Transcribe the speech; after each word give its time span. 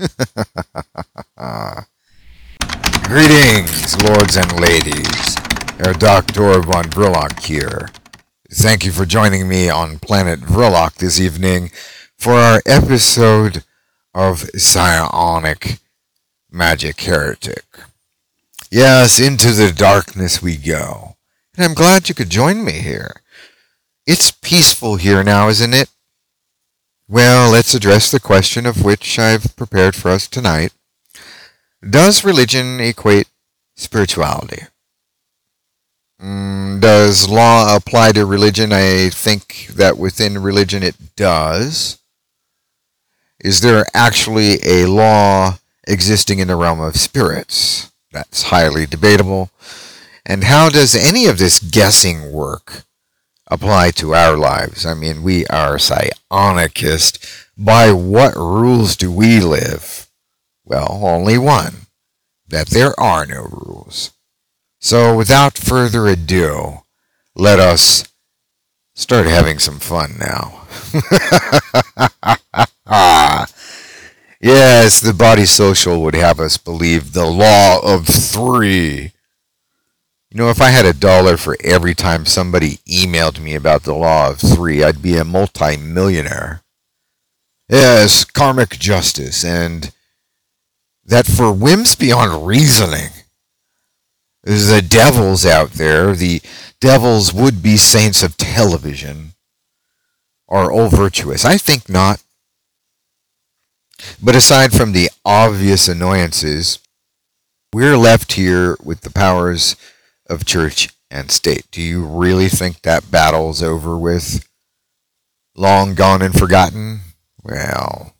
Greetings, 3.02 4.02
lords 4.02 4.36
and 4.36 4.58
ladies. 4.58 5.34
Herr 5.76 5.92
Dr. 5.92 6.62
von 6.62 6.84
Verloc 6.84 7.44
here. 7.44 7.90
Thank 8.50 8.86
you 8.86 8.92
for 8.92 9.04
joining 9.04 9.46
me 9.46 9.68
on 9.68 9.98
Planet 9.98 10.40
Verloc 10.40 10.94
this 10.94 11.20
evening 11.20 11.70
for 12.16 12.32
our 12.32 12.62
episode 12.64 13.62
of 14.14 14.48
Psionic 14.56 15.80
Magic 16.50 16.98
Heretic. 17.02 17.66
Yes, 18.70 19.20
into 19.20 19.52
the 19.52 19.70
darkness 19.70 20.40
we 20.40 20.56
go. 20.56 21.16
And 21.56 21.64
I'm 21.66 21.74
glad 21.74 22.08
you 22.08 22.14
could 22.14 22.30
join 22.30 22.64
me 22.64 22.72
here. 22.72 23.20
It's 24.06 24.30
peaceful 24.30 24.96
here 24.96 25.22
now, 25.22 25.48
isn't 25.48 25.74
it? 25.74 25.90
Well, 27.10 27.50
let's 27.50 27.74
address 27.74 28.08
the 28.08 28.20
question 28.20 28.66
of 28.66 28.84
which 28.84 29.18
I've 29.18 29.56
prepared 29.56 29.96
for 29.96 30.12
us 30.12 30.28
tonight. 30.28 30.72
Does 31.82 32.24
religion 32.24 32.78
equate 32.78 33.26
spirituality? 33.74 34.62
Mm, 36.22 36.80
does 36.80 37.28
law 37.28 37.74
apply 37.74 38.12
to 38.12 38.24
religion? 38.24 38.72
I 38.72 39.08
think 39.08 39.70
that 39.74 39.98
within 39.98 40.40
religion 40.40 40.84
it 40.84 40.94
does. 41.16 41.98
Is 43.40 43.60
there 43.60 43.86
actually 43.92 44.58
a 44.64 44.86
law 44.86 45.58
existing 45.88 46.38
in 46.38 46.46
the 46.46 46.54
realm 46.54 46.78
of 46.78 46.94
spirits? 46.94 47.90
That's 48.12 48.44
highly 48.44 48.86
debatable. 48.86 49.50
And 50.24 50.44
how 50.44 50.68
does 50.68 50.94
any 50.94 51.26
of 51.26 51.38
this 51.38 51.58
guessing 51.58 52.30
work 52.30 52.84
apply 53.50 53.90
to 53.92 54.14
our 54.14 54.36
lives? 54.36 54.86
I 54.86 54.94
mean, 54.94 55.22
we 55.22 55.46
are 55.46 55.76
psionicists. 55.76 57.46
By 57.56 57.92
what 57.92 58.34
rules 58.36 58.96
do 58.96 59.12
we 59.12 59.40
live? 59.40 60.06
Well, 60.64 61.00
only 61.02 61.36
one 61.36 61.86
that 62.48 62.68
there 62.68 62.98
are 62.98 63.26
no 63.26 63.42
rules. 63.42 64.12
So, 64.80 65.16
without 65.16 65.58
further 65.58 66.06
ado, 66.06 66.80
let 67.36 67.58
us 67.58 68.04
start 68.94 69.26
having 69.26 69.58
some 69.58 69.78
fun 69.78 70.14
now. 70.18 70.66
yes, 74.40 75.00
the 75.00 75.14
body 75.16 75.44
social 75.44 76.02
would 76.02 76.14
have 76.14 76.40
us 76.40 76.56
believe 76.56 77.12
the 77.12 77.26
law 77.26 77.78
of 77.82 78.06
three. 78.06 79.12
You 80.32 80.38
know, 80.38 80.48
if 80.48 80.60
I 80.60 80.70
had 80.70 80.86
a 80.86 80.92
dollar 80.92 81.36
for 81.36 81.56
every 81.64 81.92
time 81.92 82.24
somebody 82.24 82.78
emailed 82.88 83.40
me 83.40 83.56
about 83.56 83.82
the 83.82 83.94
law 83.94 84.30
of 84.30 84.38
three, 84.38 84.84
I'd 84.84 85.02
be 85.02 85.16
a 85.16 85.24
multimillionaire. 85.24 86.62
Yes, 87.68 88.24
karmic 88.24 88.78
justice, 88.78 89.44
and 89.44 89.92
that 91.04 91.26
for 91.26 91.52
whims 91.52 91.96
beyond 91.96 92.46
reasoning, 92.46 93.10
the 94.44 94.84
devils 94.88 95.44
out 95.44 95.72
there, 95.72 96.14
the 96.14 96.40
devils 96.80 97.34
would 97.34 97.60
be 97.60 97.76
saints 97.76 98.22
of 98.22 98.36
television, 98.36 99.32
are 100.48 100.70
all 100.70 100.88
virtuous. 100.88 101.44
I 101.44 101.56
think 101.58 101.88
not. 101.88 102.22
But 104.22 104.36
aside 104.36 104.72
from 104.72 104.92
the 104.92 105.10
obvious 105.24 105.88
annoyances, 105.88 106.78
we're 107.72 107.96
left 107.96 108.32
here 108.32 108.76
with 108.82 109.00
the 109.00 109.10
powers 109.10 109.74
of 110.30 110.46
church 110.46 110.88
and 111.10 111.30
state. 111.30 111.66
Do 111.70 111.82
you 111.82 112.04
really 112.04 112.48
think 112.48 112.82
that 112.82 113.10
battle's 113.10 113.62
over 113.62 113.98
with? 113.98 114.46
Long 115.56 115.94
gone 115.94 116.22
and 116.22 116.32
forgotten? 116.32 117.00
Well, 117.42 118.14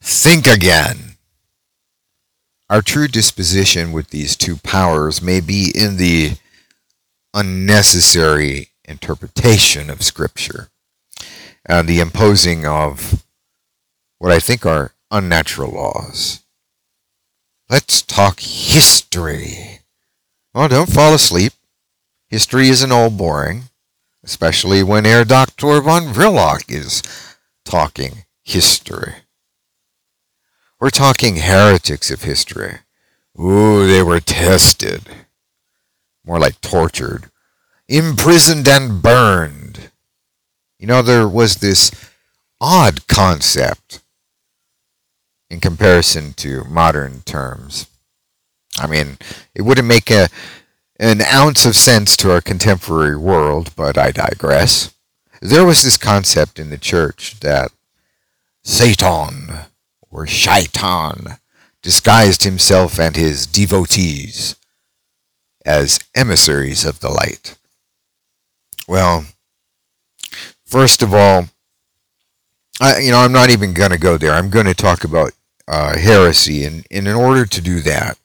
think 0.00 0.46
again. 0.46 1.16
Our 2.68 2.82
true 2.82 3.08
disposition 3.08 3.92
with 3.92 4.10
these 4.10 4.36
two 4.36 4.56
powers 4.56 5.20
may 5.20 5.40
be 5.40 5.72
in 5.74 5.96
the 5.96 6.36
unnecessary 7.34 8.68
interpretation 8.84 9.90
of 9.90 10.02
Scripture 10.02 10.68
and 11.66 11.88
the 11.88 12.00
imposing 12.00 12.66
of 12.66 13.24
what 14.18 14.32
I 14.32 14.38
think 14.38 14.64
are 14.66 14.92
unnatural 15.10 15.72
laws. 15.72 16.42
Let's 17.68 18.02
talk 18.02 18.40
history. 18.40 19.81
Oh, 20.54 20.68
don't 20.68 20.92
fall 20.92 21.14
asleep. 21.14 21.54
History 22.28 22.68
isn't 22.68 22.92
all 22.92 23.10
boring, 23.10 23.64
especially 24.22 24.82
when 24.82 25.04
Herr 25.04 25.24
Dr. 25.24 25.80
von 25.80 26.12
Verloc 26.12 26.70
is 26.70 27.02
talking 27.64 28.24
history. 28.42 29.14
We're 30.78 30.90
talking 30.90 31.36
heretics 31.36 32.10
of 32.10 32.22
history. 32.22 32.80
Ooh, 33.40 33.86
they 33.86 34.02
were 34.02 34.20
tested. 34.20 35.08
More 36.24 36.38
like 36.38 36.60
tortured. 36.60 37.30
Imprisoned 37.88 38.68
and 38.68 39.00
burned. 39.00 39.90
You 40.78 40.86
know, 40.86 41.00
there 41.00 41.28
was 41.28 41.56
this 41.56 41.90
odd 42.60 43.06
concept 43.06 44.00
in 45.48 45.60
comparison 45.60 46.32
to 46.34 46.64
modern 46.64 47.22
terms. 47.22 47.86
I 48.78 48.86
mean, 48.86 49.18
it 49.54 49.62
wouldn't 49.62 49.88
make 49.88 50.10
a, 50.10 50.28
an 50.98 51.20
ounce 51.22 51.64
of 51.66 51.76
sense 51.76 52.16
to 52.18 52.32
our 52.32 52.40
contemporary 52.40 53.16
world, 53.16 53.74
but 53.76 53.98
I 53.98 54.12
digress 54.12 54.94
there 55.42 55.66
was 55.66 55.82
this 55.82 55.96
concept 55.96 56.60
in 56.60 56.70
the 56.70 56.78
church 56.78 57.40
that 57.40 57.72
Satan 58.62 59.50
or 60.08 60.24
Shaitan 60.26 61.38
disguised 61.82 62.44
himself 62.44 63.00
and 63.00 63.16
his 63.16 63.46
devotees 63.46 64.54
as 65.66 65.98
emissaries 66.14 66.84
of 66.84 67.00
the 67.00 67.08
light. 67.08 67.56
Well, 68.86 69.26
first 70.64 71.02
of 71.02 71.12
all, 71.12 71.46
I, 72.80 72.98
you 73.00 73.10
know, 73.10 73.18
I'm 73.18 73.32
not 73.32 73.50
even 73.50 73.74
going 73.74 73.90
to 73.90 73.98
go 73.98 74.16
there. 74.16 74.32
I'm 74.32 74.50
going 74.50 74.66
to 74.66 74.74
talk 74.74 75.02
about 75.02 75.32
uh, 75.66 75.98
heresy, 75.98 76.64
and, 76.64 76.86
and 76.90 77.08
in 77.08 77.14
order 77.14 77.46
to 77.46 77.60
do 77.60 77.80
that, 77.80 78.16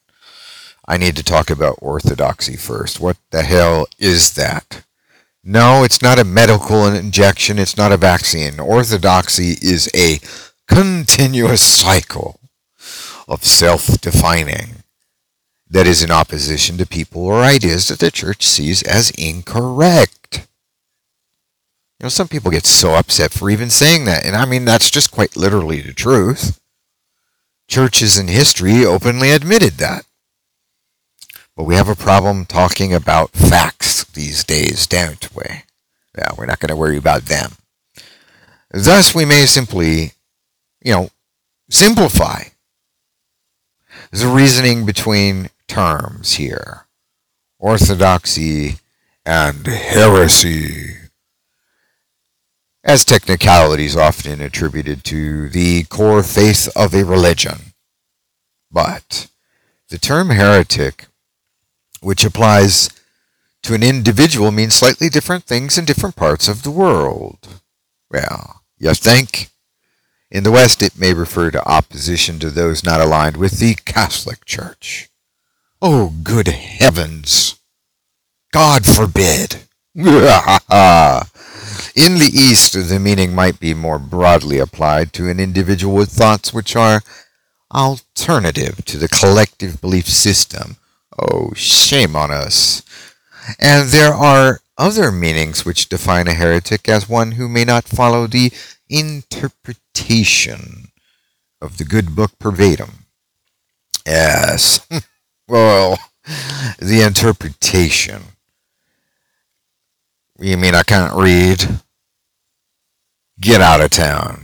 I 0.88 0.98
need 0.98 1.16
to 1.18 1.24
talk 1.24 1.50
about 1.50 1.80
orthodoxy 1.82 2.56
first. 2.56 3.00
What 3.00 3.18
the 3.32 3.44
hell 3.44 3.88
is 4.00 4.34
that? 4.36 4.84
No, 5.44 5.84
it's 5.84 6.02
not 6.02 6.20
a 6.20 6.24
medical 6.24 6.86
injection. 6.88 7.60
It's 7.60 7.78
not 7.78 7.92
a 7.92 7.98
vaccine. 7.98 8.60
Orthodoxy 8.60 9.52
is 9.62 9.90
a 9.94 10.20
continuous 10.68 11.62
cycle 11.62 12.40
of 13.28 13.44
self-defining 13.44 14.84
that 15.70 15.88
is 15.88 16.02
in 16.02 16.12
opposition 16.12 16.78
to 16.78 16.86
people 16.86 17.26
or 17.26 17.42
ideas 17.42 17.90
that 17.90 18.00
the 18.00 18.12
church 18.12 18.46
sees 18.46 18.82
as 18.84 19.12
incorrect. 19.12 20.48
You 22.00 22.04
know, 22.04 22.10
some 22.10 22.28
people 22.28 22.52
get 22.52 22.66
so 22.66 22.94
upset 22.94 23.32
for 23.32 23.50
even 23.50 23.70
saying 23.70 24.06
that. 24.06 24.26
And 24.26 24.36
I 24.36 24.46
mean, 24.46 24.66
that's 24.66 24.90
just 24.90 25.12
quite 25.12 25.36
literally 25.36 25.82
the 25.82 25.94
truth. 25.94 26.60
Churches 27.68 28.18
in 28.18 28.28
history 28.28 28.86
openly 28.86 29.32
admitted 29.32 29.74
that. 29.74 30.06
But 31.58 31.64
we 31.64 31.74
have 31.74 31.90
a 31.90 31.96
problem 31.96 32.46
talking 32.46 32.94
about 32.94 33.32
facts 33.32 34.04
these 34.04 34.44
days, 34.44 34.86
don't 34.86 35.36
we? 35.36 35.64
Yeah, 36.16 36.30
we're 36.38 36.46
not 36.46 36.60
going 36.60 36.70
to 36.70 36.76
worry 36.76 36.98
about 36.98 37.24
them. 37.24 37.54
Thus, 38.70 39.16
we 39.16 39.26
may 39.26 39.48
simply, 39.48 40.12
you 40.84 40.94
know, 40.94 41.10
simplify 41.68 42.44
the 44.12 44.28
reasoning 44.28 44.86
between 44.86 45.50
terms 45.68 46.34
here 46.34 46.86
orthodoxy 47.60 48.76
and 49.26 49.66
heresy. 49.66 50.96
As 52.84 53.04
technicalities 53.04 53.98
often 53.98 54.42
attributed 54.42 55.04
to 55.06 55.50
the 55.50 55.86
core 55.86 56.22
faith 56.22 56.70
of 56.76 56.94
a 56.94 57.04
religion. 57.04 57.74
But 58.72 59.28
the 59.90 59.98
term 59.98 60.30
heretic 60.30 61.08
which 62.02 62.26
applies 62.26 62.90
to 63.64 63.74
an 63.74 63.84
individual 63.84 64.52
means 64.52 64.74
slightly 64.74 65.10
different 65.10 65.44
things 65.44 65.78
in 65.78 65.86
different 65.86 66.16
parts 66.16 66.48
of 66.48 66.64
the 66.64 66.72
world. 66.72 67.62
Well, 68.10 68.64
you 68.78 68.94
think? 68.94 69.50
In 70.30 70.44
the 70.44 70.52
West, 70.52 70.82
it 70.82 70.98
may 70.98 71.14
refer 71.14 71.52
to 71.52 71.68
opposition 71.68 72.40
to 72.40 72.50
those 72.50 72.84
not 72.84 73.02
aligned 73.02 73.38
with 73.38 73.60
the 73.60 73.76
Catholic 73.76 74.46
Church. 74.46 75.10
Oh, 75.82 76.14
good 76.24 76.48
heavens! 76.48 77.56
God 78.52 78.86
forbid! 78.86 79.58
In 79.96 80.04
the 82.20 82.32
East, 82.32 82.74
the 82.74 83.00
meaning 83.02 83.34
might 83.34 83.60
be 83.60 83.74
more 83.74 84.00
broadly 84.00 84.60
applied 84.60 85.14
to 85.14 85.30
an 85.30 85.40
individual 85.40 85.96
with 85.96 86.10
thoughts 86.10 86.54
which 86.54 86.76
are 86.76 87.02
alternative 87.74 88.86
to 88.86 88.98
the 88.98 89.08
collective 89.08 89.82
belief 89.82 90.08
system 90.08 90.78
Oh, 91.18 91.52
shame 91.56 92.16
on 92.16 92.32
us. 92.32 92.84
And 93.60 93.90
there 93.90 94.14
are 94.14 94.62
other 94.78 95.12
meanings 95.12 95.66
which 95.66 95.90
define 95.90 96.28
a 96.28 96.34
heretic 96.34 96.88
as 96.88 97.10
one 97.10 97.34
who 97.34 97.50
may 97.50 97.66
not 97.66 97.86
follow 97.86 98.28
the 98.28 98.52
interpretation 98.90 100.90
of 101.62 101.78
the 101.78 101.84
good 101.84 102.16
book 102.16 102.32
verbatim. 102.42 103.06
Yes. 104.06 104.88
well, 105.48 105.98
the 106.80 107.02
interpretation. 107.02 108.22
You 110.40 110.58
mean 110.58 110.76
I 110.76 110.84
can't 110.84 111.16
read? 111.16 111.82
Get 113.40 113.62
out 113.62 113.82
of 113.82 113.90
town. 113.90 114.44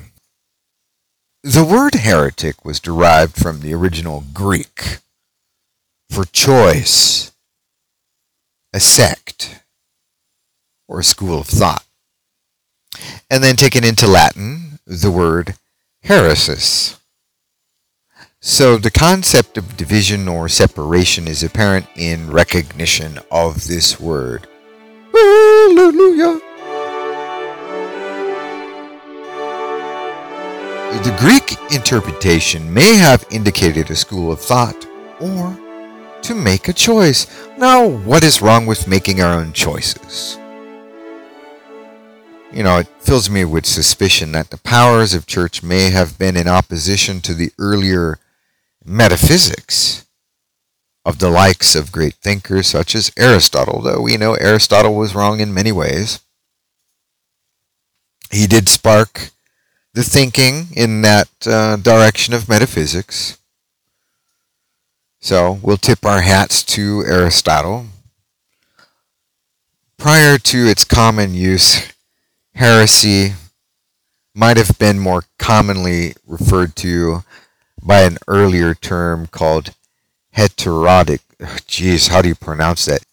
The 1.43 1.63
word 1.63 1.95
heretic 1.95 2.65
was 2.65 2.79
derived 2.79 3.35
from 3.35 3.59
the 3.59 3.73
original 3.73 4.23
Greek 4.33 4.99
for 6.13 6.25
choice, 6.25 7.31
a 8.71 8.79
sect, 8.79 9.63
or 10.87 10.99
a 10.99 11.03
school 11.03 11.39
of 11.39 11.47
thought. 11.47 11.83
And 13.31 13.43
then 13.43 13.55
taken 13.55 13.83
into 13.83 14.05
Latin, 14.05 14.77
the 14.85 15.09
word 15.09 15.55
heresis. 16.05 16.99
So 18.41 18.77
the 18.77 18.91
concept 18.91 19.57
of 19.57 19.75
division 19.75 20.27
or 20.27 20.47
separation 20.49 21.27
is 21.27 21.41
apparent 21.41 21.87
in 21.95 22.29
recognition 22.29 23.17
of 23.31 23.65
this 23.65 23.99
word. 23.99 24.47
Hallelujah. 25.11 26.39
The 31.03 31.15
Greek 31.17 31.57
interpretation 31.73 32.71
may 32.71 32.93
have 32.95 33.25
indicated 33.31 33.89
a 33.89 33.95
school 33.95 34.31
of 34.31 34.39
thought 34.39 34.85
or 35.19 35.57
to 36.23 36.35
make 36.35 36.67
a 36.67 36.73
choice. 36.73 37.27
Now, 37.57 37.87
what 37.87 38.23
is 38.23 38.41
wrong 38.41 38.65
with 38.65 38.87
making 38.87 39.21
our 39.21 39.33
own 39.33 39.53
choices? 39.53 40.37
You 42.51 42.63
know, 42.63 42.77
it 42.77 42.87
fills 42.99 43.29
me 43.29 43.45
with 43.45 43.65
suspicion 43.65 44.31
that 44.33 44.51
the 44.51 44.57
powers 44.57 45.13
of 45.13 45.25
church 45.25 45.63
may 45.63 45.89
have 45.89 46.19
been 46.19 46.37
in 46.37 46.47
opposition 46.47 47.19
to 47.21 47.33
the 47.33 47.51
earlier 47.57 48.19
metaphysics 48.85 50.05
of 51.05 51.19
the 51.19 51.29
likes 51.29 51.75
of 51.75 51.91
great 51.91 52.15
thinkers 52.15 52.67
such 52.67 52.95
as 52.95 53.11
Aristotle, 53.17 53.81
though 53.81 54.01
we 54.01 54.17
know 54.17 54.35
Aristotle 54.35 54.95
was 54.95 55.15
wrong 55.15 55.39
in 55.39 55.53
many 55.53 55.71
ways. 55.71 56.19
He 58.31 58.47
did 58.47 58.69
spark 58.69 59.31
the 59.93 60.03
thinking 60.03 60.67
in 60.75 61.01
that 61.01 61.29
uh, 61.45 61.77
direction 61.77 62.33
of 62.33 62.49
metaphysics. 62.49 63.37
So 65.23 65.57
we'll 65.61 65.77
tip 65.77 66.05
our 66.05 66.19
hats 66.19 66.63
to 66.75 67.05
Aristotle. 67.07 67.85
Prior 69.97 70.37
to 70.37 70.67
its 70.67 70.83
common 70.83 71.33
use, 71.33 71.93
heresy 72.55 73.35
might 74.35 74.57
have 74.57 74.77
been 74.77 74.99
more 74.99 75.23
commonly 75.39 76.15
referred 76.27 76.75
to 76.75 77.23
by 77.81 78.01
an 78.01 78.17
earlier 78.27 78.73
term 78.73 79.27
called 79.27 79.73
heterodox. 80.33 81.23
Jeez, 81.39 82.09
how 82.09 82.21
do 82.21 82.27
you 82.27 82.35
pronounce 82.35 82.83
that? 82.83 83.05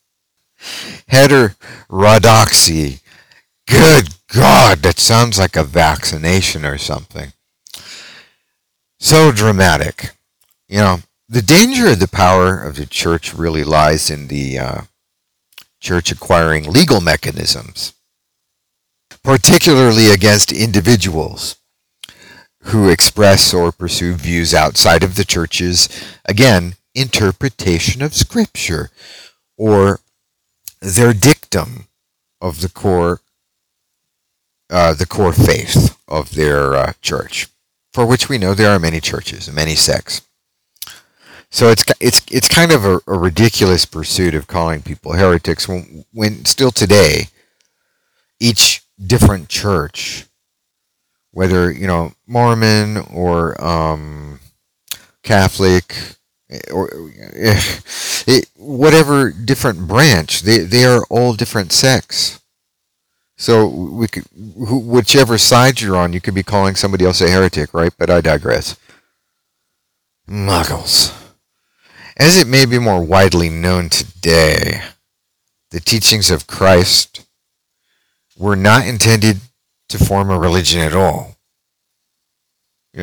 Heterodoxy. 1.06 3.02
Good 3.68 4.08
God, 4.26 4.78
that 4.78 4.98
sounds 4.98 5.38
like 5.38 5.54
a 5.54 5.62
vaccination 5.62 6.66
or 6.66 6.76
something. 6.76 7.32
So 8.98 9.30
dramatic. 9.30 10.16
You 10.68 10.78
know, 10.78 10.98
the 11.30 11.42
danger 11.42 11.86
of 11.86 12.00
the 12.00 12.08
power 12.08 12.60
of 12.60 12.74
the 12.74 12.86
church 12.86 13.32
really 13.32 13.62
lies 13.62 14.10
in 14.10 14.26
the 14.26 14.58
uh, 14.58 14.80
church 15.78 16.10
acquiring 16.10 16.64
legal 16.64 17.00
mechanisms, 17.00 17.94
particularly 19.22 20.10
against 20.10 20.50
individuals 20.50 21.54
who 22.64 22.88
express 22.88 23.54
or 23.54 23.70
pursue 23.70 24.14
views 24.14 24.52
outside 24.52 25.04
of 25.04 25.14
the 25.14 25.24
church's, 25.24 25.88
again, 26.24 26.74
interpretation 26.96 28.02
of 28.02 28.12
Scripture 28.12 28.90
or 29.56 30.00
their 30.80 31.12
dictum 31.12 31.86
of 32.40 32.60
the 32.60 32.68
core, 32.68 33.20
uh, 34.68 34.94
the 34.94 35.06
core 35.06 35.32
faith 35.32 35.96
of 36.08 36.34
their 36.34 36.74
uh, 36.74 36.92
church, 37.00 37.46
for 37.92 38.04
which 38.04 38.28
we 38.28 38.36
know 38.36 38.52
there 38.52 38.70
are 38.72 38.80
many 38.80 38.98
churches 38.98 39.48
many 39.52 39.76
sects. 39.76 40.22
So 41.50 41.68
it's 41.68 41.84
it's 42.00 42.22
it's 42.30 42.48
kind 42.48 42.72
of 42.72 42.84
a, 42.84 43.00
a 43.06 43.18
ridiculous 43.18 43.84
pursuit 43.84 44.34
of 44.34 44.46
calling 44.46 44.82
people 44.82 45.12
heretics 45.12 45.68
when, 45.68 46.04
when 46.12 46.44
still 46.44 46.70
today 46.70 47.28
each 48.38 48.82
different 49.04 49.48
church 49.48 50.26
whether 51.32 51.70
you 51.70 51.86
know 51.86 52.12
Mormon 52.26 52.98
or 53.12 53.62
um, 53.64 54.40
Catholic 55.22 56.16
or 56.72 56.90
eh, 57.34 57.60
it, 58.26 58.48
whatever 58.56 59.30
different 59.30 59.86
branch, 59.86 60.42
they 60.42 60.58
they 60.58 60.84
are 60.84 61.04
all 61.10 61.34
different 61.34 61.72
sects. 61.72 62.40
So 63.36 63.66
we 63.66 64.06
could, 64.06 64.24
whichever 64.34 65.38
side 65.38 65.80
you're 65.80 65.96
on, 65.96 66.12
you 66.12 66.20
could 66.20 66.34
be 66.34 66.42
calling 66.42 66.74
somebody 66.74 67.06
else 67.06 67.22
a 67.22 67.30
heretic, 67.30 67.72
right? 67.72 67.92
But 67.96 68.10
I 68.10 68.20
digress. 68.20 68.76
Muggles. 70.28 71.19
As 72.20 72.36
it 72.36 72.46
may 72.46 72.66
be 72.66 72.78
more 72.78 73.02
widely 73.02 73.48
known 73.48 73.88
today, 73.88 74.82
the 75.70 75.80
teachings 75.80 76.30
of 76.30 76.46
Christ 76.46 77.24
were 78.36 78.56
not 78.56 78.86
intended 78.86 79.38
to 79.88 79.96
form 79.96 80.28
a 80.28 80.38
religion 80.38 80.82
at 80.82 80.94
all. 80.94 81.36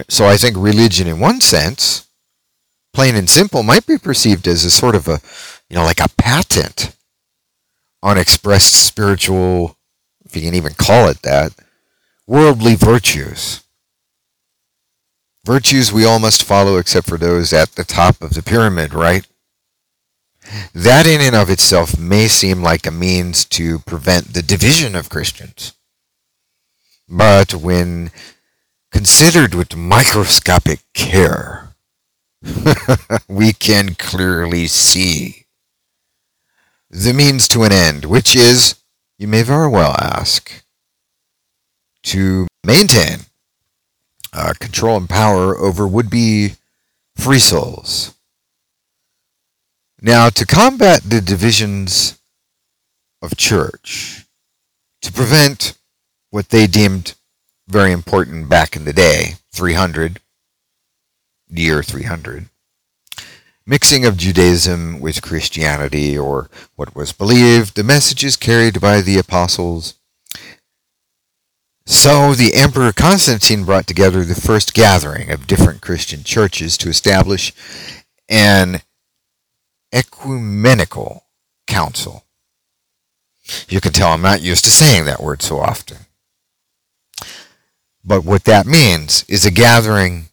So 0.08 0.28
I 0.28 0.38
think 0.38 0.56
religion, 0.56 1.08
in 1.08 1.19
one 1.19 1.42
sense, 1.42 2.08
plain 2.94 3.16
and 3.16 3.28
simple, 3.28 3.64
might 3.64 3.88
be 3.88 3.98
perceived 3.98 4.48
as 4.48 4.64
a 4.64 4.69
sort 4.69 4.94
of 4.94 5.08
a, 5.08 5.20
you 5.68 5.75
know, 5.75 5.84
like 5.84 6.00
a 6.00 6.10
patent 6.10 6.96
on 8.04 8.20
expressed 8.20 8.86
spiritual, 8.86 9.78
if 10.25 10.36
you 10.36 10.44
can 10.44 10.54
even 10.54 10.75
call 10.75 11.10
it 11.10 11.24
that, 11.24 11.54
worldly 12.28 12.75
virtues. 12.75 13.63
Virtues 15.48 15.94
we 15.94 16.04
all 16.04 16.20
must 16.20 16.44
follow 16.44 16.76
except 16.76 17.08
for 17.08 17.18
those 17.18 17.54
at 17.54 17.72
the 17.76 17.86
top 17.86 18.22
of 18.22 18.32
the 18.32 18.44
pyramid, 18.44 18.94
right? 18.94 19.26
That 20.74 21.08
in 21.08 21.22
and 21.22 21.38
of 21.38 21.50
itself 21.50 21.98
may 21.98 22.28
seem 22.28 22.62
like 22.62 22.86
a 22.86 22.92
means 22.92 23.46
to 23.46 23.80
prevent 23.80 24.34
the 24.34 24.42
division 24.42 24.94
of 24.94 25.10
Christians. 25.10 25.72
But 27.08 27.54
when 27.54 28.12
considered 28.92 29.56
with 29.56 29.78
microscopic 29.78 30.82
care, 30.94 31.70
we 33.30 33.54
can 33.54 33.96
clearly 33.96 34.68
see 34.68 35.46
the 36.89 37.13
means 37.13 37.48
to 37.48 37.63
an 37.63 37.72
end, 37.72 38.04
which 38.04 38.36
is, 38.36 38.75
you 39.18 39.30
may 39.30 39.44
very 39.44 39.70
well 39.70 39.96
ask, 39.98 40.66
to 42.04 42.48
maintain 42.66 43.27
uh, 44.34 44.53
control 44.60 44.98
and 44.98 45.10
power 45.10 45.57
over 45.57 45.88
would-be 45.88 46.53
free 47.15 47.39
souls. 47.39 48.13
Now, 50.01 50.29
to 50.29 50.46
combat 50.46 51.01
the 51.03 51.22
divisions 51.22 52.19
of 53.22 53.36
church, 53.36 54.25
to 55.01 55.12
prevent 55.12 55.77
what 56.29 56.50
they 56.50 56.67
deemed 56.67 57.15
very 57.67 57.91
important 57.91 58.48
back 58.48 58.75
in 58.75 58.86
the 58.86 58.93
day, 58.93 59.36
300, 59.51 60.19
year 61.50 61.84
300. 61.84 62.46
Mixing 63.65 64.05
of 64.05 64.17
Judaism 64.17 65.01
with 65.01 65.22
Christianity, 65.22 66.17
or 66.17 66.50
what 66.75 66.96
was 66.96 67.12
believed, 67.12 67.75
the 67.75 67.84
messages 67.84 68.38
carried 68.38 68.79
by 68.79 69.01
the 69.01 69.17
apostles. 69.17 69.96
So 71.89 72.34
the 72.34 72.53
Emperor 72.53 72.91
Constantine 72.91 73.63
brought 73.63 73.88
together 73.88 74.25
the 74.25 74.36
first 74.36 74.74
gathering 74.74 75.32
of 75.32 75.48
different 75.48 75.79
Christian 75.79 76.22
churches 76.22 76.77
to 76.79 76.89
establish 76.89 77.53
an 78.27 78.82
ecumenical 79.94 81.24
council. 81.65 82.25
You 83.70 83.79
can 83.79 83.94
tell 83.94 84.12
I'm 84.12 84.22
not 84.22 84.41
used 84.41 84.65
to 84.65 84.70
saying 84.70 85.06
that 85.06 85.24
word 85.24 85.41
so 85.41 85.60
often. 85.60 86.00
But 88.03 88.25
what 88.25 88.44
that 88.44 88.67
means 88.67 89.24
is 89.29 89.46
a 89.46 89.51
gathering 89.51 90.25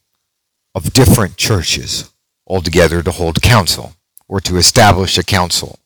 of 0.74 0.92
different 0.92 1.36
churches 1.36 2.12
all 2.46 2.62
together 2.62 3.00
to 3.00 3.12
hold 3.12 3.40
council 3.40 3.94
or 4.26 4.40
to 4.40 4.56
establish 4.56 5.16
a 5.18 5.22
council. 5.22 5.78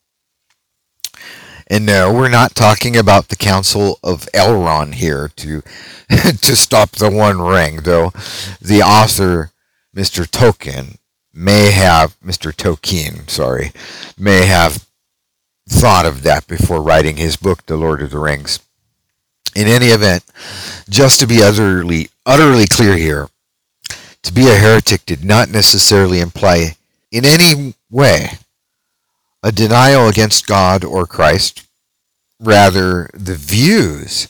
And 1.70 1.84
no, 1.84 2.12
we're 2.12 2.30
not 2.30 2.54
talking 2.54 2.96
about 2.96 3.28
the 3.28 3.36
Council 3.36 3.98
of 4.02 4.26
Elrond 4.34 4.94
here 4.94 5.28
to 5.36 5.60
to 6.08 6.56
stop 6.56 6.92
the 6.92 7.10
One 7.10 7.40
Ring, 7.40 7.82
though 7.82 8.12
the 8.60 8.80
author, 8.82 9.50
Mr. 9.94 10.24
Tolkien, 10.26 10.96
may 11.34 11.70
have 11.70 12.18
Mr. 12.20 12.52
Tolkien, 12.52 13.28
sorry, 13.28 13.72
may 14.18 14.46
have 14.46 14.86
thought 15.68 16.06
of 16.06 16.22
that 16.22 16.46
before 16.46 16.82
writing 16.82 17.18
his 17.18 17.36
book, 17.36 17.66
The 17.66 17.76
Lord 17.76 18.00
of 18.00 18.10
the 18.10 18.18
Rings. 18.18 18.60
In 19.54 19.66
any 19.68 19.88
event, 19.88 20.24
just 20.88 21.20
to 21.20 21.26
be 21.26 21.42
utterly, 21.42 22.08
utterly 22.24 22.66
clear 22.66 22.96
here, 22.96 23.28
To 24.24 24.32
be 24.32 24.48
a 24.48 24.54
heretic 24.56 25.06
did 25.06 25.24
not 25.24 25.48
necessarily 25.48 26.20
imply 26.20 26.76
in 27.10 27.24
any 27.24 27.74
way 27.90 28.38
a 29.42 29.52
denial 29.52 30.08
against 30.08 30.46
God 30.46 30.84
or 30.84 31.06
Christ. 31.06 31.66
Rather, 32.40 33.10
the 33.14 33.34
views 33.34 34.28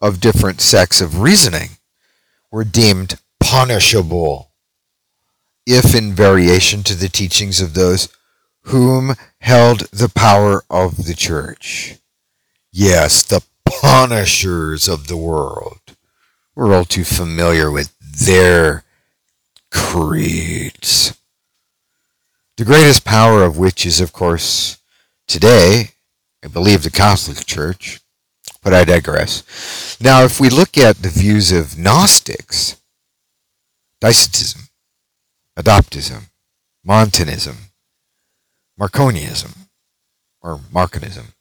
of 0.00 0.20
different 0.20 0.60
sects 0.60 1.00
of 1.00 1.20
reasoning 1.20 1.70
were 2.50 2.64
deemed 2.64 3.18
punishable 3.38 4.50
if 5.66 5.94
in 5.94 6.12
variation 6.12 6.82
to 6.82 6.94
the 6.94 7.08
teachings 7.08 7.60
of 7.60 7.74
those 7.74 8.08
whom 8.62 9.14
held 9.40 9.80
the 9.90 10.08
power 10.08 10.62
of 10.68 11.04
the 11.06 11.14
church. 11.14 11.96
Yes, 12.72 13.22
the 13.22 13.42
punishers 13.64 14.88
of 14.88 15.06
the 15.06 15.16
world. 15.16 15.80
We're 16.54 16.74
all 16.74 16.84
too 16.84 17.04
familiar 17.04 17.70
with 17.70 17.92
their 18.00 18.84
creeds. 19.70 21.19
The 22.60 22.66
greatest 22.66 23.06
power 23.06 23.42
of 23.42 23.56
which 23.56 23.86
is, 23.86 24.02
of 24.02 24.12
course, 24.12 24.76
today, 25.26 25.92
I 26.44 26.48
believe, 26.48 26.82
the 26.82 26.90
Catholic 26.90 27.46
Church, 27.46 28.00
but 28.62 28.74
I 28.74 28.84
digress. 28.84 29.96
Now, 29.98 30.24
if 30.24 30.38
we 30.38 30.50
look 30.50 30.76
at 30.76 30.96
the 30.96 31.08
views 31.08 31.52
of 31.52 31.78
Gnostics, 31.78 32.76
Docetism, 34.02 34.68
Adoptism, 35.56 36.24
Montanism, 36.84 37.56
Marcionianism, 38.78 39.56
or 40.42 40.58
Marcionism, 40.58 41.32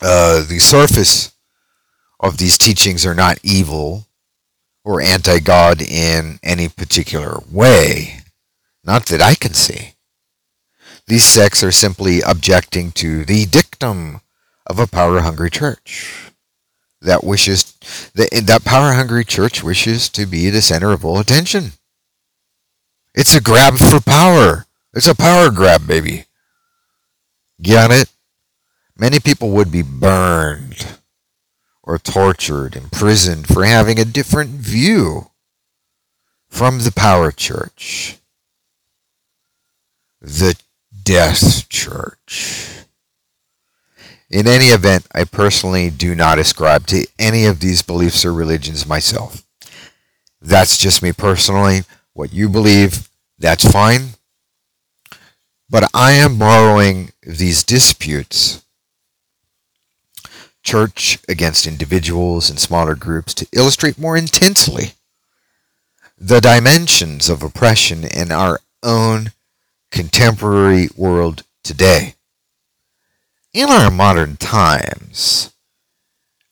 uh, 0.00 0.42
the 0.42 0.58
surface 0.58 1.32
of 2.18 2.38
these 2.38 2.56
teachings 2.56 3.04
are 3.04 3.14
not 3.14 3.38
evil 3.42 4.06
or 4.84 5.02
anti-God 5.02 5.82
in 5.82 6.38
any 6.42 6.70
particular 6.70 7.40
way. 7.52 8.22
Not 8.82 9.04
that 9.08 9.20
I 9.20 9.34
can 9.34 9.52
see. 9.52 9.96
These 11.10 11.24
sects 11.24 11.64
are 11.64 11.72
simply 11.72 12.20
objecting 12.20 12.92
to 12.92 13.24
the 13.24 13.44
dictum 13.44 14.20
of 14.64 14.78
a 14.78 14.86
power-hungry 14.86 15.50
church 15.50 16.30
that 17.00 17.24
wishes 17.24 17.74
that 18.14 18.30
that 18.46 18.64
power-hungry 18.64 19.24
church 19.24 19.60
wishes 19.60 20.08
to 20.10 20.24
be 20.24 20.50
the 20.50 20.62
center 20.62 20.92
of 20.92 21.04
all 21.04 21.18
attention. 21.18 21.72
It's 23.12 23.34
a 23.34 23.40
grab 23.40 23.74
for 23.78 23.98
power. 24.00 24.66
It's 24.94 25.08
a 25.08 25.16
power 25.16 25.50
grab, 25.50 25.84
baby. 25.84 26.26
Get 27.60 27.90
it? 27.90 28.08
Many 28.96 29.18
people 29.18 29.50
would 29.50 29.72
be 29.72 29.82
burned 29.82 30.86
or 31.82 31.98
tortured, 31.98 32.76
imprisoned 32.76 33.48
for 33.48 33.64
having 33.64 33.98
a 33.98 34.04
different 34.04 34.50
view 34.50 35.32
from 36.48 36.78
the 36.78 36.92
power 36.92 37.32
church. 37.32 38.18
The 40.20 40.54
death 41.10 41.68
church. 41.68 42.84
In 44.30 44.46
any 44.46 44.66
event, 44.66 45.08
I 45.12 45.24
personally 45.24 45.90
do 45.90 46.14
not 46.14 46.38
ascribe 46.38 46.86
to 46.86 47.04
any 47.18 47.46
of 47.46 47.58
these 47.58 47.82
beliefs 47.82 48.24
or 48.24 48.32
religions 48.32 48.86
myself. 48.86 49.42
That's 50.40 50.78
just 50.78 51.02
me 51.02 51.10
personally. 51.12 51.80
What 52.12 52.32
you 52.32 52.48
believe, 52.48 53.08
that's 53.40 53.68
fine. 53.68 54.10
But 55.68 55.90
I 55.92 56.12
am 56.12 56.38
borrowing 56.38 57.10
these 57.24 57.64
disputes, 57.64 58.64
church 60.62 61.18
against 61.28 61.66
individuals 61.66 62.48
and 62.48 62.60
smaller 62.60 62.94
groups, 62.94 63.34
to 63.34 63.48
illustrate 63.50 63.98
more 63.98 64.16
intensely 64.16 64.92
the 66.16 66.40
dimensions 66.40 67.28
of 67.28 67.42
oppression 67.42 68.04
in 68.04 68.30
our 68.30 68.60
own 68.84 69.32
contemporary 69.90 70.88
world 70.96 71.42
today. 71.62 72.14
In 73.52 73.68
our 73.68 73.90
modern 73.90 74.36
times, 74.36 75.52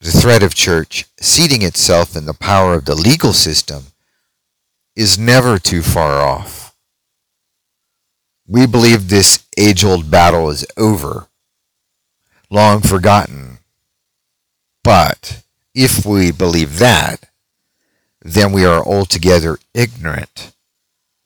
the 0.01 0.11
threat 0.11 0.43
of 0.43 0.55
church 0.55 1.07
seating 1.21 1.63
itself 1.63 2.17
in 2.17 2.27
the 2.27 2.35
power 2.35 2.75
of 2.75 2.85
the 2.85 2.95
legal 2.95 3.33
system 3.33 3.85
is 4.97 5.19
never 5.19 5.59
too 5.59 5.83
far 5.83 6.21
off. 6.21 6.75
We 8.47 8.67
believe 8.67 9.09
this 9.09 9.45
age-old 9.57 10.11
battle 10.11 10.51
is 10.51 10.67
over, 10.77 11.29
long 12.51 12.81
forgotten. 12.81 13.59
But 14.83 15.43
if 15.75 16.07
we 16.07 16.33
believe 16.33 16.79
that, 16.79 17.29
then 18.23 18.53
we 18.53 18.65
are 18.65 18.85
altogether 18.85 19.59
ignorant 19.75 20.53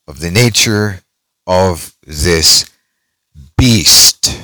of 0.06 0.20
the 0.20 0.30
nature 0.30 1.00
of 1.46 1.91
this 2.06 2.70
beast. 3.56 4.40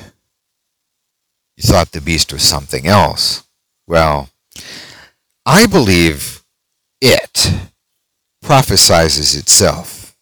You 1.57 1.63
thought 1.63 1.91
the 1.91 2.01
beast 2.01 2.31
was 2.31 2.43
something 2.43 2.87
else. 2.87 3.43
Well, 3.87 4.29
I 5.45 5.65
believe 5.65 6.43
it 7.01 7.51
prophesizes 8.43 9.37
itself. 9.37 10.15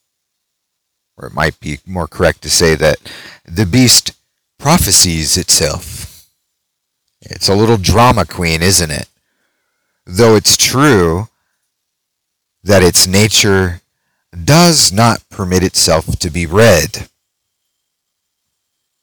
Or 1.17 1.27
it 1.27 1.33
might 1.33 1.59
be 1.59 1.79
more 1.85 2.07
correct 2.07 2.41
to 2.43 2.49
say 2.49 2.75
that 2.75 2.97
the 3.45 3.65
beast 3.65 4.11
prophesies 4.59 5.37
itself. 5.37 6.27
It's 7.21 7.49
a 7.49 7.55
little 7.55 7.77
drama 7.77 8.25
queen, 8.25 8.61
isn't 8.61 8.91
it? 8.91 9.07
Though 10.05 10.35
it's 10.35 10.55
true 10.55 11.27
that 12.63 12.83
its 12.83 13.07
nature 13.07 13.81
does 14.43 14.91
not 14.91 15.23
permit 15.29 15.63
itself 15.63 16.17
to 16.19 16.29
be 16.29 16.45
read. 16.45 17.09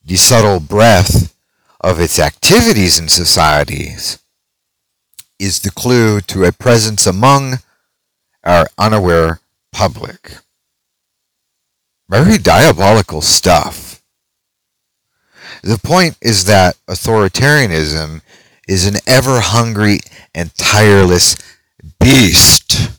The 0.04 0.16
subtle 0.16 0.60
breath 0.60 1.34
of 1.80 2.00
its 2.00 2.18
activities 2.18 2.98
in 2.98 3.08
societies 3.08 4.18
is 5.38 5.60
the 5.60 5.70
clue 5.70 6.20
to 6.22 6.44
a 6.44 6.52
presence 6.52 7.06
among 7.06 7.58
our 8.44 8.66
unaware 8.78 9.40
public. 9.72 10.36
Very 12.08 12.38
diabolical 12.38 13.22
stuff. 13.22 14.02
The 15.62 15.78
point 15.78 16.16
is 16.20 16.44
that 16.44 16.76
authoritarianism 16.86 18.20
is 18.68 18.86
an 18.86 18.96
ever 19.06 19.40
hungry 19.40 20.00
and 20.34 20.54
tireless 20.54 21.36
beast 21.98 22.90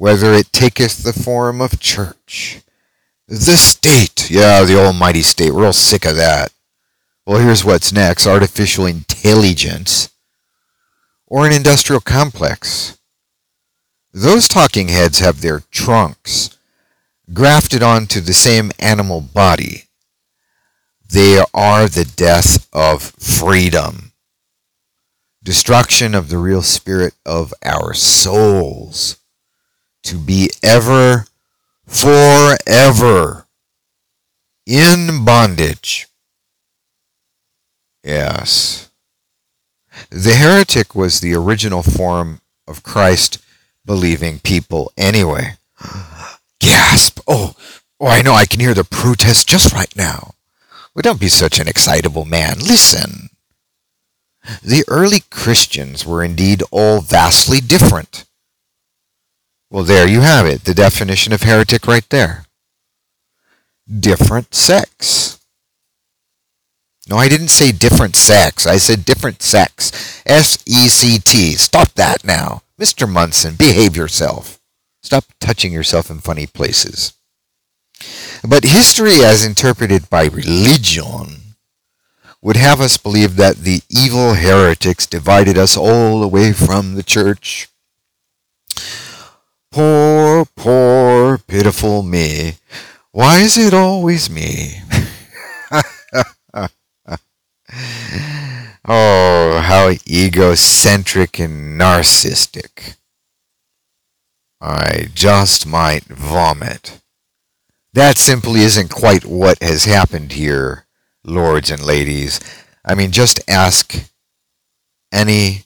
whether 0.00 0.32
it 0.32 0.50
taketh 0.50 1.02
the 1.02 1.12
form 1.12 1.60
of 1.60 1.78
church. 1.78 2.62
The 3.30 3.56
state, 3.56 4.28
yeah, 4.28 4.64
the 4.64 4.76
almighty 4.84 5.22
state, 5.22 5.52
we're 5.52 5.66
all 5.66 5.72
sick 5.72 6.04
of 6.04 6.16
that. 6.16 6.52
Well, 7.24 7.38
here's 7.38 7.64
what's 7.64 7.92
next 7.92 8.26
artificial 8.26 8.86
intelligence 8.86 10.10
or 11.28 11.46
an 11.46 11.52
industrial 11.52 12.00
complex. 12.00 12.98
Those 14.12 14.48
talking 14.48 14.88
heads 14.88 15.20
have 15.20 15.42
their 15.42 15.60
trunks 15.70 16.58
grafted 17.32 17.84
onto 17.84 18.20
the 18.20 18.34
same 18.34 18.72
animal 18.80 19.20
body. 19.20 19.84
They 21.08 21.40
are 21.54 21.86
the 21.86 22.12
death 22.16 22.68
of 22.72 23.00
freedom, 23.20 24.10
destruction 25.40 26.16
of 26.16 26.30
the 26.30 26.38
real 26.38 26.62
spirit 26.62 27.14
of 27.24 27.54
our 27.64 27.94
souls 27.94 29.18
to 30.02 30.18
be 30.18 30.50
ever, 30.64 31.26
forever 31.90 33.46
in 34.64 35.24
bondage. 35.24 36.06
Yes. 38.04 38.90
The 40.10 40.36
heretic 40.36 40.94
was 40.94 41.20
the 41.20 41.34
original 41.34 41.82
form 41.82 42.40
of 42.66 42.82
Christ 42.82 43.38
believing 43.84 44.38
people 44.38 44.92
anyway. 44.96 45.56
Gasp! 46.60 47.20
Oh, 47.26 47.54
oh, 47.98 48.06
I 48.06 48.22
know 48.22 48.34
I 48.34 48.46
can 48.46 48.60
hear 48.60 48.74
the 48.74 48.84
protest 48.84 49.48
just 49.48 49.72
right 49.72 49.94
now. 49.96 50.34
Well, 50.94 51.02
don't 51.02 51.20
be 51.20 51.28
such 51.28 51.58
an 51.58 51.68
excitable 51.68 52.24
man. 52.24 52.58
Listen. 52.58 53.30
The 54.62 54.84
early 54.88 55.20
Christians 55.30 56.06
were 56.06 56.24
indeed 56.24 56.62
all 56.70 57.00
vastly 57.00 57.60
different 57.60 58.24
well, 59.70 59.84
there 59.84 60.08
you 60.08 60.20
have 60.20 60.46
it, 60.46 60.64
the 60.64 60.74
definition 60.74 61.32
of 61.32 61.42
heretic 61.42 61.86
right 61.86 62.08
there. 62.10 62.44
Different 63.88 64.54
sex. 64.54 65.38
No, 67.08 67.16
I 67.16 67.28
didn't 67.28 67.48
say 67.48 67.72
different 67.72 68.16
sex. 68.16 68.66
I 68.66 68.76
said 68.76 69.04
different 69.04 69.42
sex. 69.42 70.22
S-E-C-T. 70.26 71.54
Stop 71.54 71.92
that 71.94 72.24
now. 72.24 72.62
Mr. 72.78 73.08
Munson, 73.08 73.54
behave 73.54 73.96
yourself. 73.96 74.60
Stop 75.02 75.24
touching 75.40 75.72
yourself 75.72 76.10
in 76.10 76.18
funny 76.18 76.46
places. 76.46 77.14
But 78.48 78.64
history 78.64 79.24
as 79.24 79.44
interpreted 79.44 80.08
by 80.10 80.26
religion 80.26 81.56
would 82.42 82.56
have 82.56 82.80
us 82.80 82.96
believe 82.96 83.36
that 83.36 83.56
the 83.56 83.82
evil 83.88 84.34
heretics 84.34 85.06
divided 85.06 85.58
us 85.58 85.76
all 85.76 86.22
away 86.22 86.52
from 86.52 86.94
the 86.94 87.02
church 87.02 87.68
Poor, 89.72 90.46
poor, 90.56 91.38
pitiful 91.38 92.02
me. 92.02 92.54
Why 93.12 93.38
is 93.38 93.56
it 93.56 93.72
always 93.72 94.28
me? 94.28 94.82
oh, 98.84 99.60
how 99.64 99.92
egocentric 100.08 101.38
and 101.38 101.80
narcissistic. 101.80 102.96
I 104.60 105.08
just 105.14 105.66
might 105.66 106.04
vomit. 106.04 107.00
That 107.92 108.18
simply 108.18 108.62
isn't 108.62 108.90
quite 108.90 109.24
what 109.24 109.62
has 109.62 109.84
happened 109.84 110.32
here, 110.32 110.86
lords 111.24 111.70
and 111.70 111.82
ladies. 111.82 112.40
I 112.84 112.96
mean, 112.96 113.12
just 113.12 113.40
ask 113.48 114.10
any 115.12 115.62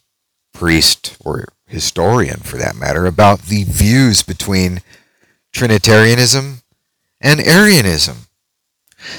priest 0.53 1.17
or 1.25 1.49
historian, 1.67 2.41
for 2.41 2.57
that 2.57 2.77
matter, 2.77 3.07
about 3.07 3.43
the 3.43 3.65
views 3.65 4.23
between 4.23 4.81
Trinitarianism 5.53 6.63
and 7.21 7.41
Arianism. 7.41 8.27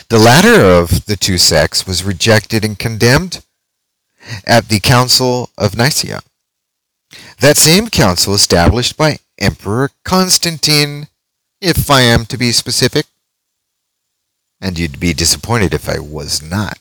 The 0.10 0.20
latter 0.20 0.62
of 0.62 1.06
the 1.06 1.16
two 1.16 1.38
sects 1.38 1.86
was 1.86 2.04
rejected 2.04 2.66
and 2.66 2.78
condemned 2.78 3.44
at 4.46 4.70
the 4.70 4.80
Council 4.80 5.50
of 5.58 5.78
Nicaea. 5.78 6.22
That 7.40 7.58
same 7.58 7.90
council 7.90 8.34
established 8.34 8.98
by 8.98 9.20
Emperor 9.38 9.92
Constantine, 10.04 11.08
if 11.62 11.90
I 11.92 12.02
am 12.02 12.25
to 12.25 12.38
be 12.38 12.52
specific. 12.52 13.06
And 14.62 14.80
you'd 14.80 15.00
be 15.00 15.14
disappointed 15.14 15.74
if 15.74 15.88
I 15.90 16.00
was 16.00 16.42
not. 16.42 16.80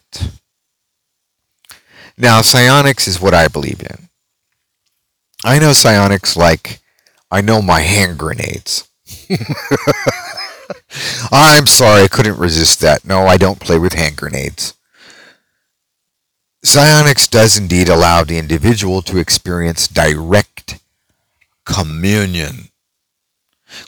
Now, 2.16 2.40
psionics 2.40 3.08
is 3.08 3.20
what 3.20 3.34
I 3.34 3.48
believe 3.48 3.80
in. 3.80 4.08
I 5.44 5.58
know 5.58 5.74
psionics 5.74 6.36
like 6.38 6.80
I 7.30 7.42
know 7.42 7.60
my 7.60 7.80
hand 7.80 8.18
grenades. 8.18 8.88
I'm 11.30 11.66
sorry, 11.66 12.02
I 12.02 12.08
couldn't 12.08 12.38
resist 12.38 12.80
that. 12.80 13.04
No, 13.04 13.26
I 13.26 13.36
don't 13.36 13.60
play 13.60 13.78
with 13.78 13.92
hand 13.92 14.16
grenades. 14.16 14.72
Psionics 16.62 17.28
does 17.28 17.58
indeed 17.58 17.90
allow 17.90 18.24
the 18.24 18.38
individual 18.38 19.02
to 19.02 19.18
experience 19.18 19.86
direct 19.86 20.80
communion 21.66 22.70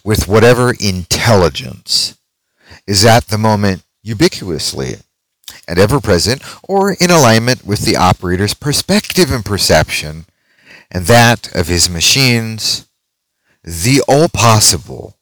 with 0.05 0.29
whatever 0.29 0.75
intelligence 0.79 2.19
is 2.87 3.07
at 3.07 3.29
the 3.29 3.39
moment 3.39 3.83
ubiquitously 4.05 5.03
and 5.67 5.79
ever 5.79 6.01
present 6.01 6.43
or 6.63 6.93
in 6.93 7.11
alignment 7.11 7.65
with 7.65 7.81
the 7.87 7.97
operator's 7.97 8.53
perspective 8.53 9.31
and 9.33 9.45
perception 9.45 10.27
and 10.91 11.07
that 11.07 11.55
of 11.55 11.69
his 11.69 11.91
machines, 11.91 12.87
the 13.63 14.03
all 14.07 14.29
possible, 14.29 15.17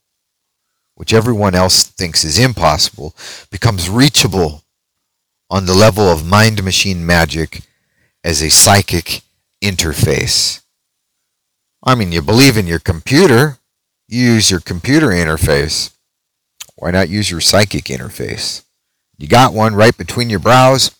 which 0.94 1.12
everyone 1.12 1.54
else 1.54 1.84
thinks 1.84 2.24
is 2.24 2.38
impossible, 2.38 3.14
becomes 3.50 3.88
reachable 3.88 4.62
on 5.50 5.66
the 5.66 5.74
level 5.74 6.04
of 6.04 6.26
mind 6.26 6.62
machine 6.62 7.04
magic 7.04 7.62
as 8.22 8.42
a 8.42 8.50
psychic 8.50 9.22
interface. 9.62 10.62
I 11.82 11.94
mean, 11.94 12.12
you 12.12 12.22
believe 12.22 12.56
in 12.56 12.66
your 12.66 12.78
computer, 12.78 13.58
you 14.08 14.22
use 14.22 14.50
your 14.50 14.60
computer 14.60 15.08
interface. 15.08 15.90
Why 16.76 16.90
not 16.90 17.08
use 17.08 17.30
your 17.30 17.40
psychic 17.40 17.84
interface? 17.84 18.62
You 19.16 19.28
got 19.28 19.54
one 19.54 19.74
right 19.74 19.96
between 19.96 20.28
your 20.28 20.38
brows. 20.38 20.90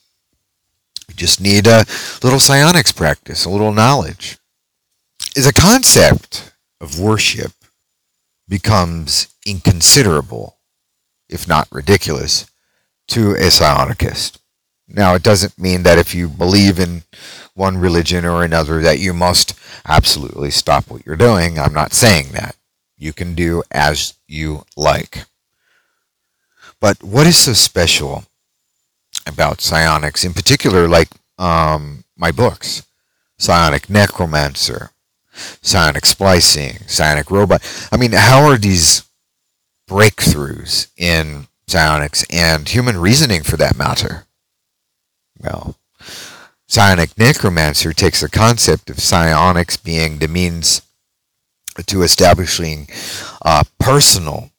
You 1.09 1.14
just 1.14 1.40
need 1.40 1.66
a 1.66 1.85
little 2.23 2.40
psionics 2.40 2.92
practice, 2.92 3.44
a 3.44 3.50
little 3.50 3.73
knowledge 3.73 4.38
the 5.35 5.53
concept 5.53 6.53
of 6.81 6.99
worship 6.99 7.53
becomes 8.49 9.35
inconsiderable, 9.45 10.59
if 11.29 11.49
not 11.49 11.69
ridiculous, 11.73 12.47
to 13.09 13.33
a 13.33 13.49
psionicist. 13.49 14.38
Now, 14.87 15.14
it 15.14 15.23
doesn't 15.23 15.59
mean 15.59 15.83
that 15.83 15.99
if 15.99 16.14
you 16.14 16.29
believe 16.29 16.79
in 16.79 17.03
one 17.55 17.79
religion 17.79 18.25
or 18.25 18.44
another 18.44 18.81
that 18.81 18.99
you 18.99 19.12
must 19.12 19.59
absolutely 19.87 20.51
stop 20.51 20.90
what 20.90 21.07
you're 21.07 21.16
doing. 21.16 21.59
I'm 21.59 21.73
not 21.73 21.92
saying 21.92 22.29
that. 22.33 22.57
You 22.97 23.12
can 23.12 23.35
do 23.35 23.62
as 23.70 24.14
you 24.29 24.64
like. 24.77 25.25
But 26.81 27.03
what 27.03 27.27
is 27.27 27.37
so 27.37 27.53
special 27.53 28.25
about 29.27 29.61
psionics, 29.61 30.25
in 30.25 30.35
particular, 30.35 30.87
like 30.87 31.09
um, 31.38 32.05
my 32.16 32.31
books, 32.31 32.83
Psionic 33.38 33.88
Necromancer, 33.88 34.90
psionic 35.62 36.07
splicing, 36.07 36.79
psionic 36.87 37.31
robot. 37.31 37.62
I 37.92 37.97
mean, 37.97 38.12
how 38.12 38.44
are 38.44 38.57
these 38.57 39.05
breakthroughs 39.88 40.88
in 40.97 41.47
psionics 41.66 42.25
and 42.31 42.68
human 42.68 42.97
reasoning 42.97 43.42
for 43.42 43.57
that 43.57 43.77
matter? 43.77 44.27
Well, 45.40 45.77
psionic 46.66 47.16
necromancer 47.18 47.92
takes 47.92 48.20
the 48.20 48.29
concept 48.29 48.90
of 48.90 49.01
psionics 49.01 49.77
being 49.77 50.18
the 50.18 50.29
means 50.29 50.83
to 51.87 52.03
establishing 52.03 52.88
a 53.42 53.64
personal, 53.81 54.51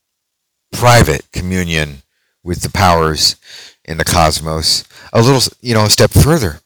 private 0.71 1.31
communion 1.31 2.03
with 2.43 2.61
the 2.61 2.69
powers 2.69 3.38
in 3.85 3.97
the 3.97 4.03
cosmos 4.03 4.83
a 5.13 5.21
little, 5.21 5.41
you 5.61 5.73
know, 5.73 5.85
a 5.85 5.89
step 5.89 6.11
further 6.11 6.59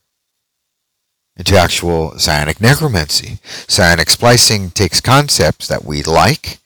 into 1.39 1.57
actual 1.57 2.19
psionic 2.19 2.59
necromancy. 2.59 3.39
Psionic 3.67 4.09
splicing 4.09 4.71
takes 4.71 4.99
concepts 4.99 5.69
that 5.69 5.85
we 5.85 6.03
like 6.03 6.59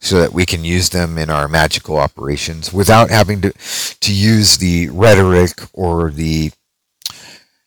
so 0.00 0.20
that 0.20 0.32
we 0.32 0.44
can 0.44 0.64
use 0.64 0.90
them 0.90 1.16
in 1.16 1.30
our 1.30 1.46
magical 1.46 1.96
operations 1.96 2.72
without 2.72 3.10
having 3.10 3.40
to, 3.40 3.52
to 4.00 4.12
use 4.12 4.58
the 4.58 4.88
rhetoric 4.90 5.62
or 5.72 6.10
the 6.10 6.50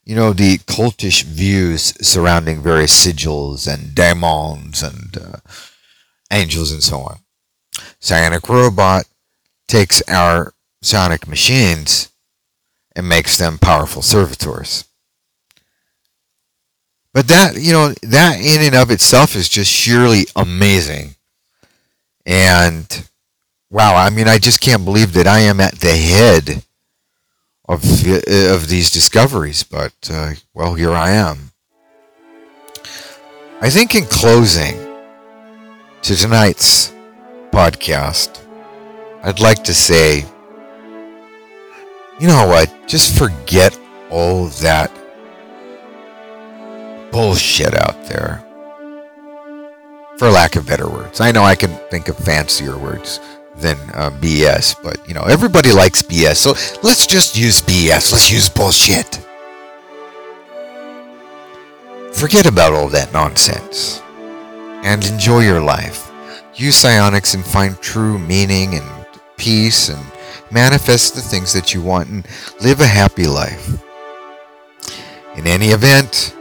you 0.03 0.15
know 0.15 0.33
the 0.33 0.57
cultish 0.59 1.23
views 1.23 1.93
surrounding 2.05 2.61
various 2.61 2.91
sigils 2.91 3.71
and 3.71 3.93
demons 3.93 4.81
and 4.83 5.17
uh, 5.17 5.37
angels 6.31 6.71
and 6.71 6.83
so 6.83 6.99
on. 6.99 7.19
Psionic 7.99 8.49
robot 8.49 9.05
takes 9.67 10.01
our 10.09 10.53
psionic 10.81 11.27
machines 11.27 12.09
and 12.95 13.07
makes 13.07 13.37
them 13.37 13.57
powerful 13.57 14.01
servitors. 14.01 14.88
But 17.13 17.27
that, 17.27 17.55
you 17.59 17.73
know, 17.73 17.93
that 18.03 18.39
in 18.39 18.61
and 18.61 18.75
of 18.75 18.91
itself 18.91 19.35
is 19.35 19.49
just 19.49 19.71
sheerly 19.71 20.25
amazing. 20.35 21.15
And 22.25 23.09
wow, 23.71 23.95
I 23.95 24.09
mean, 24.09 24.27
I 24.27 24.37
just 24.37 24.61
can't 24.61 24.85
believe 24.85 25.13
that 25.13 25.27
I 25.27 25.39
am 25.39 25.59
at 25.59 25.75
the 25.79 25.95
head 25.95 26.63
of 27.67 27.83
of 27.83 28.67
these 28.67 28.91
discoveries. 28.91 29.63
But 29.63 29.93
uh, 30.11 30.33
well, 30.53 30.75
here 30.75 30.91
I 30.91 31.11
am. 31.11 31.51
I 33.61 33.69
think 33.69 33.95
in 33.95 34.05
closing 34.05 34.77
to 36.03 36.15
tonight's 36.15 36.93
podcast, 37.51 38.39
I'd 39.23 39.39
like 39.39 39.63
to 39.65 39.73
say, 39.73 40.25
you 42.19 42.27
know 42.27 42.47
what? 42.47 42.73
Just 42.87 43.17
forget 43.17 43.77
all 44.09 44.45
that 44.61 44.91
bullshit 47.11 47.73
out 47.73 48.05
there. 48.05 48.43
For 50.17 50.29
lack 50.29 50.55
of 50.55 50.67
better 50.67 50.89
words. 50.89 51.21
I 51.21 51.31
know 51.31 51.43
I 51.43 51.55
can 51.55 51.71
think 51.89 52.09
of 52.09 52.17
fancier 52.17 52.77
words 52.77 53.19
than 53.55 53.77
uh, 53.93 54.09
BS, 54.21 54.75
but 54.83 55.07
you 55.07 55.13
know, 55.13 55.23
everybody 55.23 55.71
likes 55.71 56.01
BS. 56.01 56.37
So 56.37 56.51
let's 56.83 57.07
just 57.07 57.37
use 57.37 57.61
BS. 57.61 58.11
Let's 58.11 58.31
use 58.31 58.49
bullshit. 58.49 59.25
Forget 62.13 62.45
about 62.45 62.73
all 62.73 62.89
that 62.89 63.13
nonsense 63.13 64.01
and 64.83 65.05
enjoy 65.05 65.41
your 65.41 65.61
life. 65.61 66.11
Use 66.55 66.75
psionics 66.75 67.33
and 67.33 67.45
find 67.45 67.79
true 67.79 68.19
meaning 68.19 68.75
and 68.75 69.07
peace 69.37 69.89
and 69.89 70.03
manifest 70.51 71.15
the 71.15 71.21
things 71.21 71.53
that 71.53 71.73
you 71.73 71.81
want 71.81 72.09
and 72.09 72.27
live 72.61 72.81
a 72.81 72.87
happy 72.87 73.27
life. 73.27 73.81
In 75.35 75.47
any 75.47 75.67
event, 75.67 76.35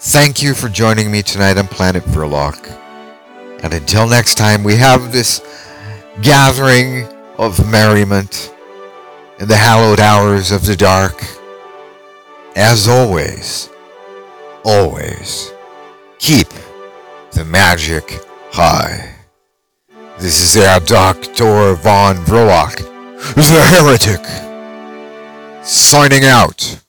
Thank 0.00 0.40
you 0.40 0.54
for 0.54 0.68
joining 0.68 1.10
me 1.10 1.22
tonight 1.22 1.58
on 1.58 1.66
Planet 1.66 2.04
Verloc. 2.04 2.70
And 3.64 3.74
until 3.74 4.06
next 4.06 4.36
time, 4.36 4.62
we 4.62 4.76
have 4.76 5.10
this 5.10 5.40
gathering 6.22 7.04
of 7.36 7.68
merriment 7.68 8.54
in 9.40 9.48
the 9.48 9.56
hallowed 9.56 9.98
hours 9.98 10.52
of 10.52 10.64
the 10.64 10.76
dark. 10.76 11.24
As 12.54 12.86
always, 12.86 13.70
always 14.64 15.52
keep 16.20 16.46
the 17.32 17.44
magic 17.44 18.20
high. 18.52 19.16
This 20.18 20.40
is 20.40 20.62
our 20.62 20.78
Dr. 20.78 21.74
Von 21.74 22.14
Verloc, 22.18 22.76
the 23.34 23.62
heretic, 23.64 24.24
signing 25.64 26.24
out. 26.24 26.87